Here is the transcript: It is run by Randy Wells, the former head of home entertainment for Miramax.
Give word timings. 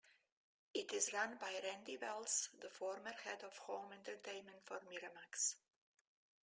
It 0.73 0.91
is 0.93 1.13
run 1.13 1.37
by 1.37 1.59
Randy 1.63 1.95
Wells, 1.97 2.49
the 2.59 2.69
former 2.71 3.11
head 3.11 3.43
of 3.43 3.55
home 3.59 3.93
entertainment 3.93 4.63
for 4.65 4.79
Miramax. 4.79 5.57